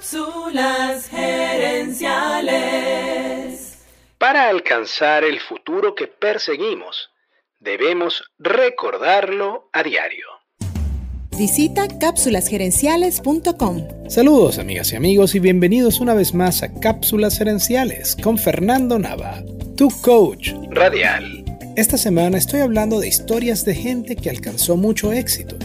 [0.00, 3.76] Cápsulas gerenciales.
[4.16, 7.10] Para alcanzar el futuro que perseguimos,
[7.58, 10.24] debemos recordarlo a diario.
[11.36, 14.08] Visita cápsulasgerenciales.com.
[14.08, 19.42] Saludos amigas y amigos y bienvenidos una vez más a Cápsulas Gerenciales con Fernando Nava,
[19.76, 21.44] tu coach radial.
[21.76, 25.56] Esta semana estoy hablando de historias de gente que alcanzó mucho éxito,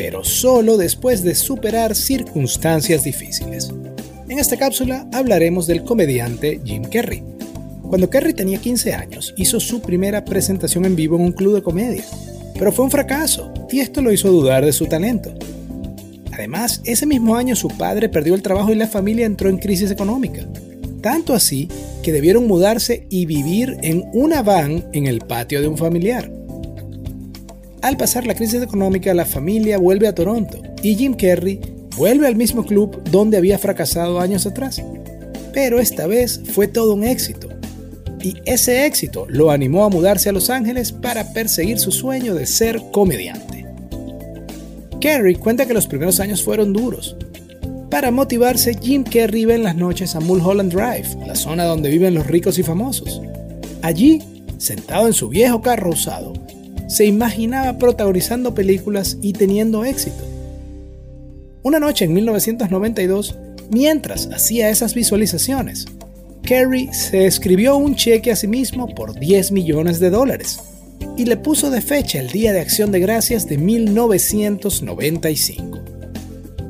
[0.00, 3.70] pero solo después de superar circunstancias difíciles.
[4.30, 7.22] En esta cápsula hablaremos del comediante Jim Carrey.
[7.82, 11.62] Cuando Carrey tenía 15 años, hizo su primera presentación en vivo en un club de
[11.62, 12.02] comedia,
[12.54, 15.34] pero fue un fracaso y esto lo hizo dudar de su talento.
[16.32, 19.90] Además, ese mismo año su padre perdió el trabajo y la familia entró en crisis
[19.90, 20.46] económica.
[21.02, 21.68] Tanto así
[22.02, 26.39] que debieron mudarse y vivir en una van en el patio de un familiar.
[27.82, 31.60] Al pasar la crisis económica, la familia vuelve a Toronto y Jim Carrey
[31.96, 34.82] vuelve al mismo club donde había fracasado años atrás.
[35.52, 37.48] Pero esta vez fue todo un éxito.
[38.22, 42.46] Y ese éxito lo animó a mudarse a Los Ángeles para perseguir su sueño de
[42.46, 43.66] ser comediante.
[45.00, 47.16] Carrey cuenta que los primeros años fueron duros,
[47.90, 52.14] para motivarse, Jim Carrey iba en las noches a Mulholland Drive, la zona donde viven
[52.14, 53.20] los ricos y famosos.
[53.82, 54.22] Allí,
[54.58, 56.32] sentado en su viejo carro usado,
[56.90, 60.24] se imaginaba protagonizando películas y teniendo éxito.
[61.62, 63.36] Una noche en 1992,
[63.70, 65.86] mientras hacía esas visualizaciones,
[66.42, 70.58] Carey se escribió un cheque a sí mismo por 10 millones de dólares
[71.16, 75.78] y le puso de fecha el Día de Acción de Gracias de 1995.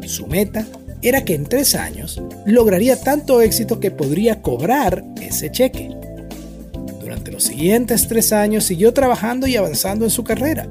[0.04, 0.66] Su meta
[1.00, 5.88] era que en tres años lograría tanto éxito que podría cobrar ese cheque.
[7.20, 10.66] Durante los siguientes tres años siguió trabajando y avanzando en su carrera.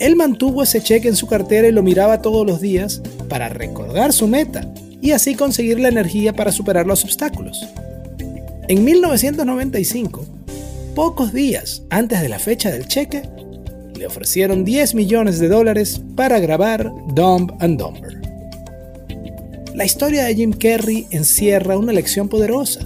[0.00, 4.12] Él mantuvo ese cheque en su cartera y lo miraba todos los días para recordar
[4.12, 4.68] su meta
[5.00, 7.64] y así conseguir la energía para superar los obstáculos.
[8.66, 10.26] En 1995,
[10.96, 13.22] pocos días antes de la fecha del cheque,
[13.96, 18.20] le ofrecieron 10 millones de dólares para grabar Dumb and Dumber.
[19.76, 22.80] La historia de Jim Carrey encierra una lección poderosa.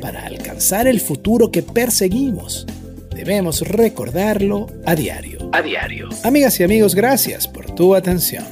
[0.00, 2.66] Para alcanzar el futuro que perseguimos,
[3.14, 5.50] debemos recordarlo a diario.
[5.52, 6.08] A diario.
[6.24, 8.44] Amigas y amigos, gracias por tu atención.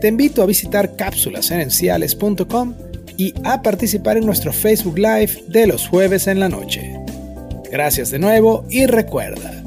[0.00, 2.74] Te invito a visitar cápsulasgerenciales.com
[3.16, 6.94] y a participar en nuestro Facebook Live de los jueves en la noche.
[7.70, 9.62] Gracias de nuevo y recuerda,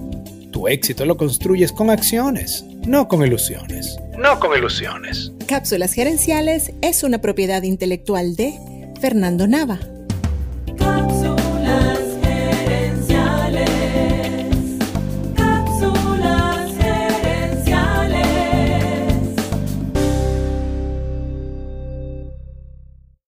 [0.51, 3.97] tu éxito lo construyes con acciones, no con ilusiones.
[4.17, 5.31] No con ilusiones.
[5.47, 8.53] Cápsulas Gerenciales es una propiedad intelectual de
[9.01, 9.79] Fernando Nava.